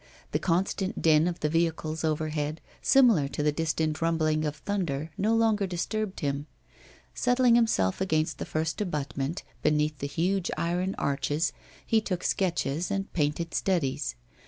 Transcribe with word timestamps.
The 0.31 0.39
constant 0.39 0.99
din 0.99 1.27
of 1.27 1.41
the 1.41 1.47
vehicles 1.49 2.03
overhead, 2.03 2.59
similar 2.81 3.27
to 3.27 3.43
the 3.43 3.51
distant 3.51 4.01
rumbling 4.01 4.45
of 4.45 4.55
thunder, 4.55 5.11
no 5.15 5.35
longer 5.35 5.67
disturbed 5.67 6.21
him. 6.21 6.47
Settling 7.13 7.53
himself 7.53 8.01
against 8.01 8.39
the 8.39 8.45
first 8.45 8.81
abutment, 8.81 9.43
beneath 9.61 9.99
the 9.99 10.07
huge 10.07 10.49
iron 10.57 10.95
arches, 10.97 11.53
he 11.85 12.01
took 12.01 12.23
sketches 12.23 12.89
and 12.89 13.13
painted 13.13 13.53
studies. 13.53 14.15